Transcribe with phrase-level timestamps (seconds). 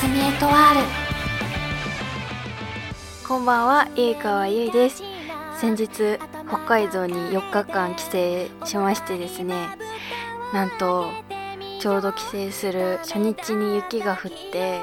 [0.00, 0.80] すみエトワール
[3.26, 5.02] こんばんは、ゆいかわゆいです。
[5.60, 8.02] 先日、北海道に4日間帰
[8.60, 9.56] 省しましてですね、
[10.54, 11.06] なんと、
[11.80, 14.78] ちょうど帰省する初日に雪が降って、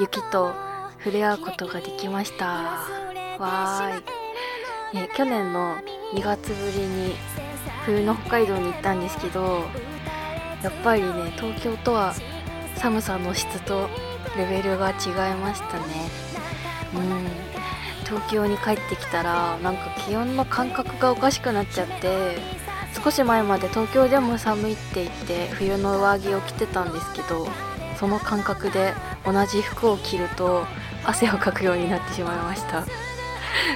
[0.00, 0.52] 雪と
[0.98, 2.46] 触れ合うことができました。
[3.38, 4.02] わーい。
[4.96, 5.76] え去年の
[6.12, 7.14] 2月ぶりに
[7.86, 9.60] 冬の北海道に行ったんですけど、
[10.60, 12.12] やっぱりね、東京とは
[12.74, 13.88] 寒さの質と
[14.36, 16.10] レベルが違いましたね。
[16.94, 17.54] うん。
[18.04, 22.36] 東京に帰ってきたらなんか気温の感覚がおかしくなっちゃって
[23.02, 27.48] 少し前まで東京でも寒いって言って冬の上着を着てたんですけど
[27.98, 28.92] その感覚で
[29.24, 30.64] 同じ服を着ると
[31.04, 32.84] 汗をかくようになってしまいました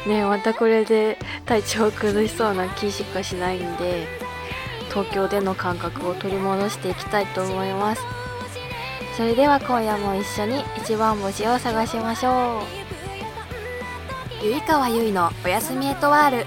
[0.07, 4.07] ねまたこれで体調を崩しそうな気しかしないんで
[4.91, 8.03] 東京での感覚を取り戻していきたいと思います
[9.19, 12.63] それでは今夜も一緒に一番星を探しましょ
[14.41, 14.47] う。
[14.47, 16.47] ゆいかわゆいのおやすみエトワール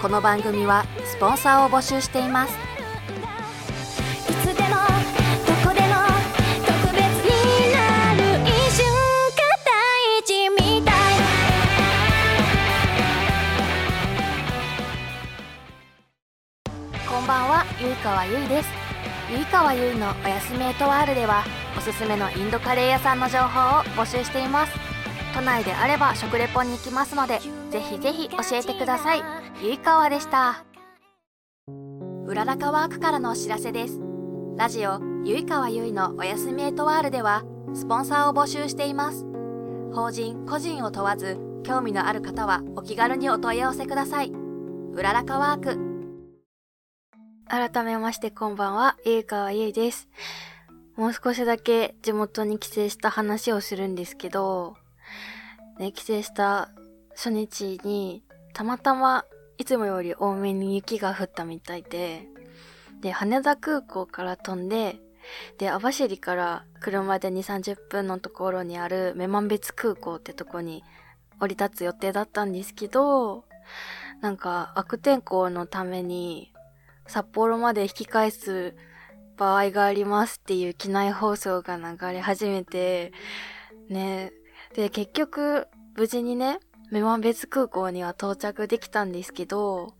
[0.00, 2.54] この番組はスポンサーを募集しています。
[17.06, 18.75] こんばんはゆいかわゆいです
[19.56, 21.42] ゆいかわゆいのおやすみエトワールでは
[21.78, 24.72] おすすめのインドカレー屋さんの情報を募集しています。
[25.34, 27.40] 都内であれば食レポに行きますので
[27.70, 29.22] ぜひぜひ教えてください。
[29.62, 30.62] ゆいかわでした。
[32.26, 33.98] うららかワークからのお知らせです。
[34.58, 39.24] ラジオゆいかわゆいのおやすみエトワールではスポンサーを募集しています。
[39.94, 44.30] 法人個人を問わず興味のある方はお気軽にお問い合わせください。
[44.92, 45.85] うららかワーク。
[47.48, 50.08] 改めましてこんばんは、ゆいかわゆいです。
[50.96, 54.76] もう少しだけ地元に帰省した話をするんですけど、
[55.78, 56.70] ね、帰省した
[57.14, 59.26] 初日に、たまたま
[59.58, 62.26] いつもより多めに雪が降ったみたいで、
[63.00, 64.98] で、羽田空港から飛んで、
[65.58, 70.82] で、網走から車で2、30分のところにある女満別空港ってとこに
[71.38, 73.44] 降り立つ予定だったんですけど、
[74.20, 76.52] なんか悪天候のために
[77.06, 78.74] 札幌まで引き返す
[79.36, 83.12] 場合がありますっていう機内放送が流れ始めて、
[83.88, 84.32] ね。
[84.74, 86.58] で、結局、無事にね、
[86.90, 89.94] 女満別空港には到着できたんですけど、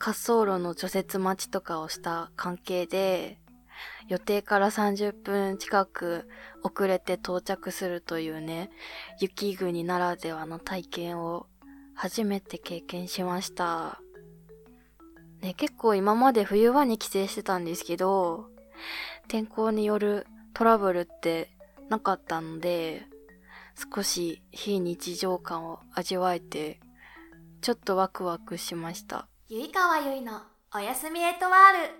[0.00, 3.38] 滑走路の除雪待ちとかをした関係で、
[4.08, 6.28] 予定から30分近く
[6.62, 8.70] 遅れて到着するというね、
[9.20, 11.46] 雪国ならではの体験を
[11.94, 14.00] 初めて経験しました。
[15.40, 18.50] ね、結構今まで冬場に帰省してたんですけど、
[19.28, 21.50] 天候によるトラブルって
[21.88, 23.06] なかったので、
[23.94, 26.80] 少し非日常感を味わえて、
[27.60, 29.28] ちょっとワクワクしました。
[29.48, 30.42] ゆいかわゆいの
[30.74, 31.94] おやすみエトワール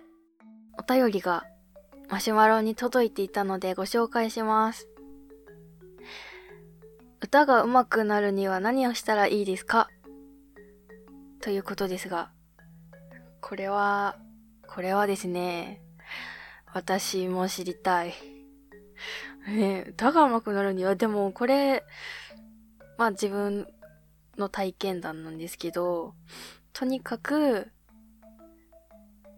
[0.78, 1.44] お便りが
[2.09, 4.88] マシュマロに届いていたのでご紹介します。
[7.20, 9.88] 歌が上手くなるには何をしたらいいですか？
[11.41, 12.31] ということですが、
[13.48, 14.19] これは、
[14.66, 15.81] これはですね、
[16.75, 18.12] 私も知りたい。
[19.47, 21.82] ねえ歌が上手くなるには、でもこれ、
[22.98, 23.66] まあ自分
[24.37, 26.14] の体験談なんですけど、
[26.75, 27.70] とにかく、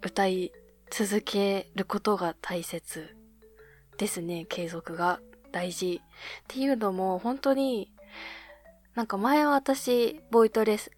[0.02, 0.50] 歌い
[0.90, 3.16] 続けることが大切
[3.96, 5.20] ですね、継続が
[5.52, 6.00] 大事。
[6.02, 7.94] っていうのも、本当に、
[8.96, 10.90] なんか前は私、ボイトレス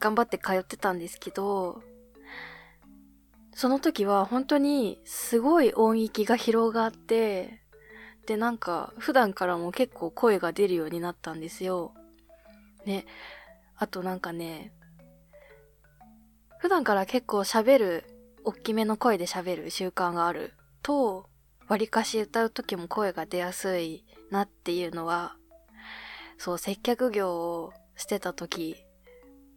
[0.00, 1.82] 頑張って通ってたんですけど、
[3.58, 7.60] その時は本当にすごい音域が広がって、
[8.24, 11.92] で、なんか普段からも結構声が出るようになったんですよ。
[12.86, 13.04] ね。
[13.74, 14.72] あとなんかね、
[16.60, 18.04] 普段から結構喋る、
[18.44, 21.28] 大きめの声で喋る習慣があると、
[21.66, 25.34] 割かし歌う時も声が出やすいなっていうのは、
[26.36, 28.76] そう、接客業をしてた時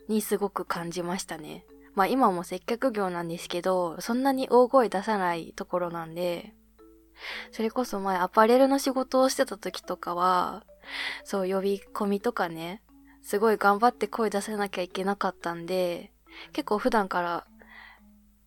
[0.08, 1.68] にすごく感じましたね。
[1.94, 6.54] まあ今も接客業なんですけど、そんなに大声出さないところなんで、
[7.52, 10.64] それこそ前アパレルの仕事をしてた時とかは、
[11.24, 12.82] そう呼び込みとかね、
[13.22, 16.12] すごい頑張って声出さなきゃいけなかったんで、
[16.54, 17.46] 結構普段から、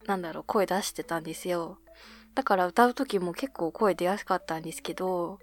[0.06, 1.79] なんだろう、声出してたんですよ。
[2.35, 5.38] だから歌う時も結構声出やすかったんですけど、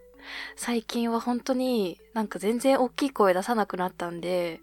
[0.55, 4.61] 最近は本当になんか全然大きい声出さなくなったんで、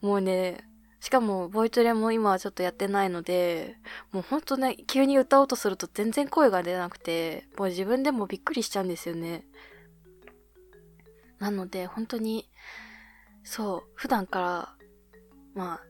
[0.00, 0.67] もうね、
[1.00, 3.76] しかもボイトレも今はちょっとやってないので、
[4.12, 9.44] もうほんとね、急に歌おうとすると全然声が出なくて、もう自分でもびっくりしちゃうんですよね。
[11.38, 12.50] なので、本当に、
[13.44, 14.74] そう、普段から、
[15.54, 15.80] まあ、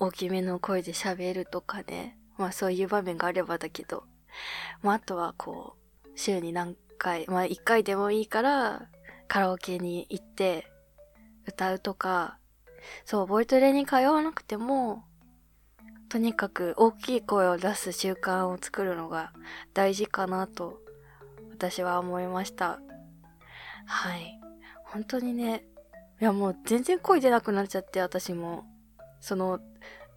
[0.00, 4.04] 大きめの声で喋るとかね、まあそういう場面があればだけど、
[4.82, 8.88] まああとはこう、週に何回、まあ一回でもいいから、
[9.26, 10.66] カラオケに行って、
[11.46, 12.38] 歌うとか、
[13.04, 15.04] そう、ボイトレに通わなくても、
[16.08, 19.32] とにかく大きい声を出す習慣を作るのが
[19.74, 20.80] 大事かなと、
[21.50, 22.80] 私は思いました。
[23.86, 24.40] はい。
[24.84, 25.64] 本当にね、
[26.20, 28.64] いやもう全然声出なくなっちゃって、私も。
[29.20, 29.60] その、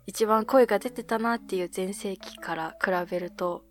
[0.06, 3.64] 一番声が出てたなっていう全盛期から比べると。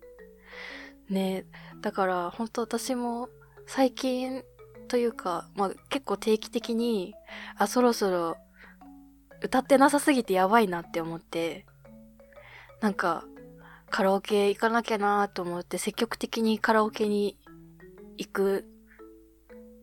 [1.09, 1.45] ね
[1.81, 3.27] だから本当私も
[3.67, 4.43] 最近
[4.87, 7.13] というか、まあ結構定期的に、
[7.57, 8.37] あ、そろそろ
[9.41, 11.65] 歌ってなさすぎてやばいなって思って、
[12.79, 13.25] なんか、
[13.89, 17.37] カラオケ行かなきゃなと思って積極的にカラオケに
[18.17, 18.65] 行く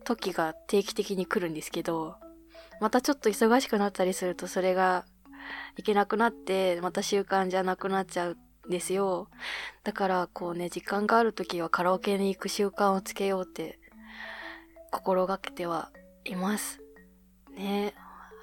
[0.03, 2.15] 時が定期的に来るんですけど、
[2.81, 5.05] またちょっと忙しくなったりするとそれが
[5.77, 9.29] いけなくなって、また習慣じゃなくなっちゃうんですよ。
[9.83, 13.79] だからこうね、時間がある時はカラオケに行く習慣をつけようって
[14.91, 15.91] 心がけては
[16.25, 16.79] います。
[17.55, 17.93] ね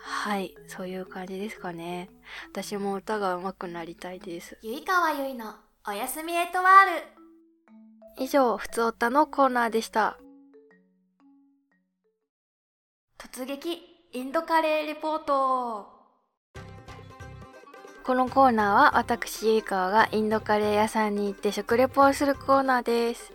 [0.09, 2.09] はい、そういう感じですかね。
[2.53, 4.57] 私も歌が上手くなりたいです。
[4.63, 8.25] ゆいかわゆいのおやすみエトワール。
[8.25, 10.17] 以上、ふつおたのコーナーでした。
[13.19, 13.83] 突撃
[14.13, 15.89] インドカレーレポート。
[18.05, 23.33] このコーナーは私、ゆいかわがインドカレー屋さんに行って食レポをするコーナーです。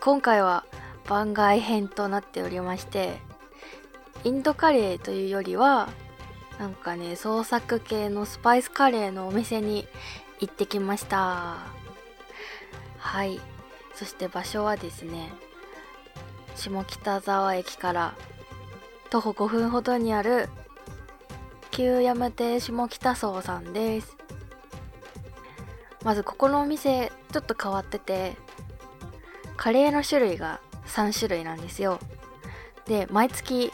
[0.00, 0.64] 今回は
[1.08, 3.18] 番外編となっておりまして、
[4.26, 5.88] インドカレーというよりは、
[6.58, 9.86] なんかね、創作系のスパイスカレーのお店に
[10.40, 11.58] 行ってきました。
[12.98, 13.40] はい。
[13.94, 15.32] そして場所はですね、
[16.56, 18.14] 下北沢駅から
[19.10, 20.48] 徒歩5分ほどにある
[21.70, 24.16] 旧山亭下北荘さんです
[26.02, 28.36] まずここのお店ちょっと変わってて
[29.56, 32.00] カレーの種類が3種類なんですよ
[32.86, 33.70] で毎月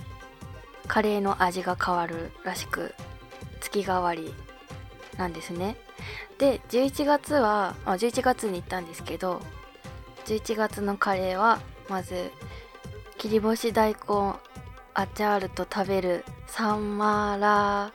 [0.92, 2.94] カレーの味が変わるらしく
[3.62, 4.34] 月替わり
[5.16, 5.78] なんですね。
[6.36, 9.40] で11月はあ11月に行ったんですけど
[10.26, 12.30] 11月のカレーはまず
[13.16, 14.34] 切り干し大根
[14.92, 17.90] アチャールと食べるサンマラ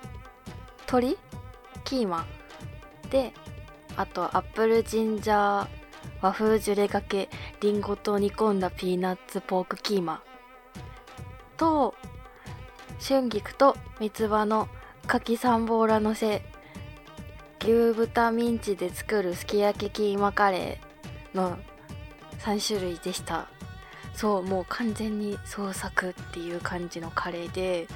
[0.87, 1.19] 鶏
[1.83, 2.25] キーマ。
[3.11, 3.31] で
[3.95, 5.67] あとアップルジンジャー
[6.19, 7.29] 和風ジュレがけ
[7.61, 10.23] リンゴと煮込んだピーナッツポークキーマ。
[11.57, 11.93] と
[12.99, 14.67] 春菊と三つ葉の
[15.05, 16.41] 柿三ボーラのせ
[17.61, 21.57] 牛豚ミンチで作るすき焼きキーマカレーの
[22.39, 23.47] 3種類でした。
[24.13, 27.87] そうもう完全に創作っていう感じのカレーで。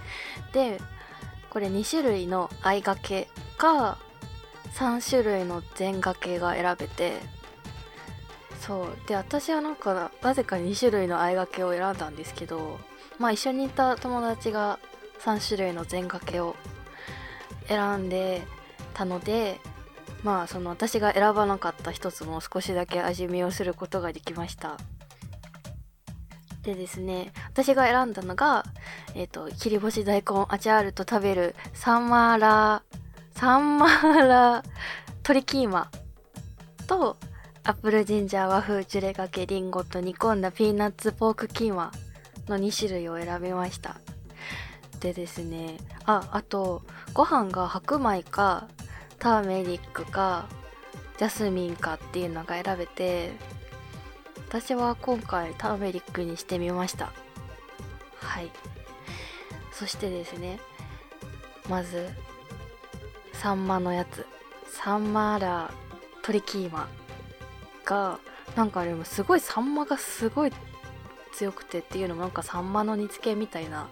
[0.53, 0.79] で
[1.49, 3.27] これ2種類の合がけ
[3.57, 3.97] か
[4.75, 7.19] 3種類の全がけが選べて。
[8.59, 9.07] そう。
[9.07, 12.79] で私はなんかなぜか2種類の合がけを選んだんですけど
[13.17, 14.79] まあ一緒にいた友達が
[15.23, 16.55] 3種類の全がけを
[17.67, 18.41] 選んで
[18.93, 19.59] たので
[20.23, 24.77] まあその私が選ばなかった一つも少しだけ味見をすることができました。
[26.63, 28.63] でですね私が選んだのが
[29.15, 32.83] えっ、と切り干し大根アチャールと食べるサンマーラ
[33.35, 34.63] サンマーラ
[35.23, 35.89] 鶏キーマ
[36.85, 37.17] と
[37.63, 41.91] アップルジンジャー和風ジュレがけリンゴと煮込んだピーナッツポークキーマ
[42.47, 43.97] の2種類を選びました。
[45.01, 48.67] でですねああとご飯が白米か
[49.19, 50.45] ターメリックか
[51.17, 53.31] ジャスミンかっていうのが選べて
[54.47, 57.13] 私は今回ターメリックにしてみました。
[58.15, 58.51] はい。
[59.71, 60.59] そしてですね
[61.69, 62.09] まず
[63.33, 64.25] サンマのやつ。
[64.67, 65.73] サンマーラー
[66.23, 66.89] 鶏キーマ
[67.85, 68.19] が
[68.55, 70.51] なんかでもすごいサンマがすごい
[71.33, 73.87] 強くてっていうのもなんかサンマの煮付けみたいな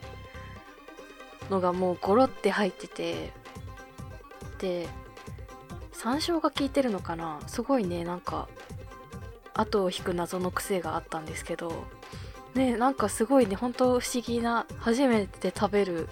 [1.50, 3.32] のがもうゴロって入ってて
[4.60, 4.88] で
[5.92, 7.40] 山椒が効いてるのかな？
[7.48, 8.48] すごいねなんか
[9.54, 11.72] 後を引く謎の癖があったんですけど。
[12.56, 16.10] ねなんかすごいね本当不思議な初めて食べる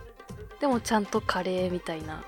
[0.60, 2.24] でもちゃんとカレーみたいな。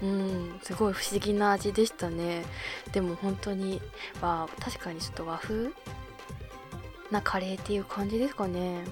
[0.00, 2.44] うんすごい不思議な味でしたね。
[2.92, 3.80] でも本当に
[4.22, 5.70] まあ確かにちょっと和風
[7.10, 8.84] なカレーっていう感じですかね。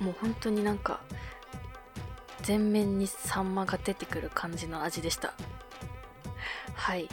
[0.00, 1.00] もう本当になんか
[2.42, 5.34] 全面にサンマが出てくる感じの味でした。
[6.74, 7.08] はい。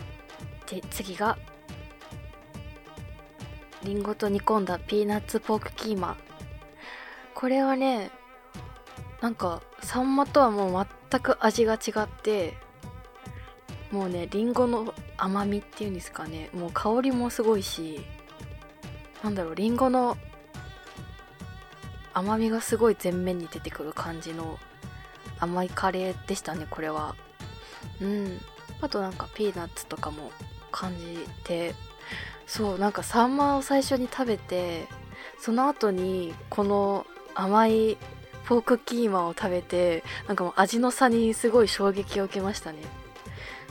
[0.67, 1.37] で次が
[3.83, 6.17] リンゴと煮込んだピーナッツポークキーマ。
[7.33, 8.11] これはね
[9.21, 12.53] なんかサンマとはもう全く味が違って
[13.91, 16.49] もうねりんごの甘みっていうんですかね。
[16.53, 18.05] もう香りもすごいし
[19.23, 20.17] なんだろうりんごの
[22.15, 24.57] 甘みがすごい前面に出てくる感じの
[25.39, 27.15] 甘いカレーでしたねこれは。
[28.01, 28.39] うん。
[28.81, 30.31] あとなんかピーナッツとかも
[30.71, 31.75] 感じて。
[32.47, 34.87] そうなんかサンマを最初に食べて
[35.39, 37.97] その後にこの甘い
[38.45, 42.79] ポークキーマを食べてなんかもう味の差にすごい衝撃を受けましたね。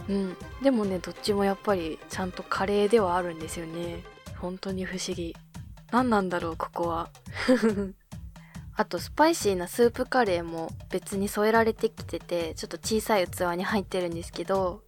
[0.09, 0.37] うん。
[0.63, 4.03] でもねどっちもやっぱりちゃんとカレーではあるんですよね。
[4.39, 5.35] 本当に不思議。
[5.91, 7.09] 何なんだろうここは。
[8.77, 14.83] あとスパイシーなスープカレーも別に添えられてきててちょっと小さい器に入ってるんですけど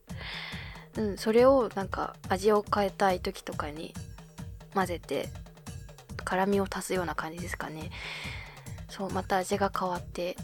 [0.97, 3.95] うんそれをなんか味を変えたい時とかに
[4.75, 5.29] 混ぜて
[6.25, 7.91] 辛みを足すような感じですかね。
[8.89, 10.37] そうまた味が変わって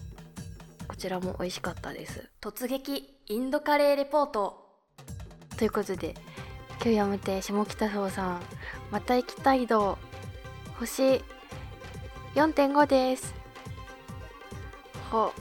[0.86, 2.30] こちらも美味しかったです。
[2.40, 4.62] 突撃インドカレーレポート。
[5.56, 6.14] ということで
[6.76, 8.42] 今日やめて下北沢さん
[8.90, 9.98] また行きたい度
[10.78, 11.22] 星
[12.34, 13.34] 4.5です。
[15.10, 15.32] ほ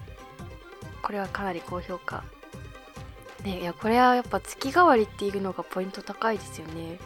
[1.02, 2.24] これはかなり高評価。
[3.44, 7.00] ねいやこれはやっぱ月替わりっていうのがポイント高いですよね。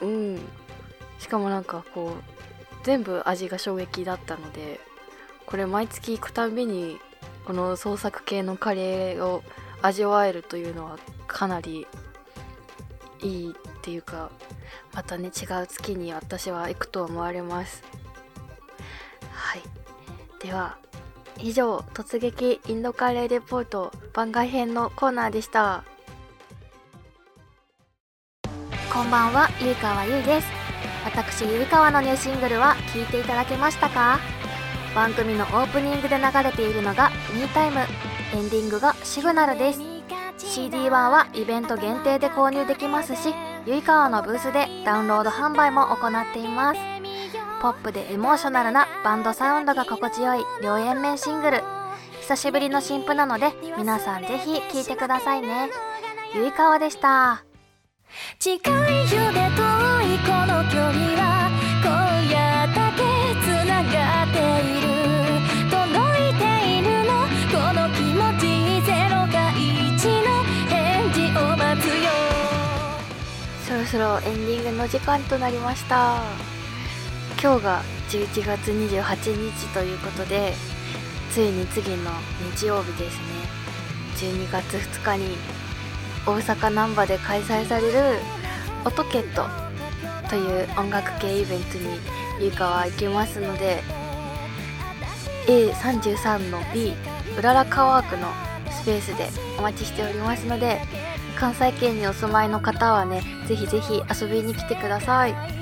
[0.00, 0.38] うん。
[1.18, 2.40] しかもなんかこう
[2.82, 4.80] 全部味が衝撃だったので
[5.44, 6.98] これ毎月行くたびに
[7.44, 9.42] この創作系のカレーを
[9.82, 11.86] 味わえるというのはかなり
[13.22, 14.30] いいっていうか
[14.94, 17.82] またね違う月に私は行くと思われます。
[20.40, 20.78] では
[21.38, 25.84] 以上突撃インドカレーレポート番外編のコーナーでした。
[28.92, 30.48] こんばんはゆいかわゆいです。
[31.04, 34.18] 私ゆいかわのニューシングルは聴いていただけましたか？
[34.94, 37.80] 番組のオープニングで流れているのが「ミータイム」
[38.34, 39.80] エンディングが「シグナル」です。
[40.38, 43.34] CD 版はイベント限定で購入できますし
[43.66, 46.99] ゆいかわのブースでダウンロード販売も行っています。
[47.60, 51.62] ポップでエモーショナルなバンドサウンドが心地よい両円面シングル。
[52.22, 55.68] 久しぶりの新譜なので皆さんぜひ聴いてくださいね。
[56.34, 57.44] ゆいかわでした。
[58.38, 59.60] 近いよで遠
[60.08, 61.50] いこの距離は
[61.84, 61.90] 今
[62.30, 63.04] 夜だけ
[63.44, 64.88] つながっている。
[65.68, 65.84] 届
[66.30, 66.42] いて
[66.78, 67.12] いるの
[67.52, 70.28] この気持ちゼロか1の
[70.70, 72.08] 返事を待つよ。
[73.68, 76.22] そろそろエンディングの時間となりました
[77.42, 80.52] 今日が11月28日ということで
[81.32, 82.10] ついに次の
[82.54, 83.24] 日曜日ですね。
[84.16, 85.36] 12月2日に
[86.26, 88.18] 大阪難波で開催される
[88.84, 89.46] 「オトケット」
[90.28, 91.98] という音楽系イベントに
[92.40, 93.82] ゆいかは行きますので
[95.46, 96.94] A33 の B
[97.38, 98.28] うららカワークの
[98.70, 100.82] スペースでお待ちしておりますので
[101.36, 105.59] 関西圏にお住まいの方はねぜひぜひ遊びに来てください。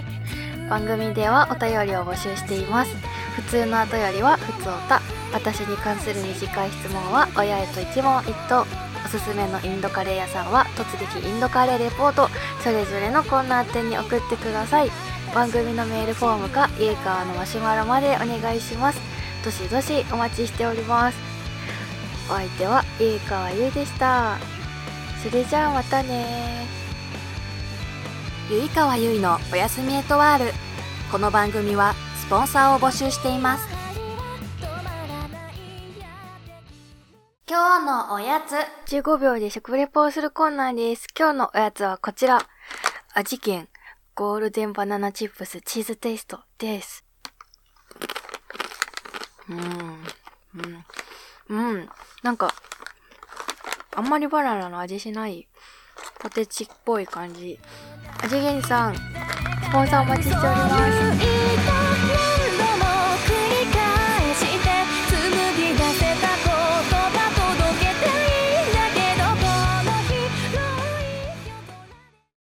[0.69, 2.95] 番組ではお便りを募集しています。
[3.37, 5.01] 普通のお便りは普通おた
[5.33, 8.23] 私に関する短い質問は親へと一問。
[8.23, 8.67] 一答
[9.05, 12.29] おすすめのインドカレー屋さんは突撃インドカレーレポート。
[12.63, 14.91] それぞれのコーナー店に送ってください。
[15.35, 19.01] 番組のメールフォームか家川のマシュマロまでお願いします。
[19.45, 21.19] どしどしお待ちしております。
[22.31, 24.37] お相手は家川優でした。
[25.23, 26.67] それじゃあまたね
[28.51, 30.53] ゆいかわゆいのおやすみエトワール
[31.13, 33.69] この番組はスポンサーを募集しています
[37.47, 38.55] 今日のおやつ
[38.91, 41.09] 15秒で食レポをするコーナーです。
[41.19, 42.47] 今日のおやつはこちら。
[43.15, 43.69] 味券
[44.15, 47.05] ゴールデンバナナチップスチーズテイストです。
[49.49, 50.05] うーん。
[51.49, 51.75] うん。
[51.75, 51.89] うん。
[52.23, 52.55] なんか、
[53.95, 55.49] あんまりバナナの味しない、
[56.19, 57.59] ポテチっぽい感じ。
[58.23, 59.01] 味源さん、ス
[59.73, 61.38] ポンサーお待ちしております。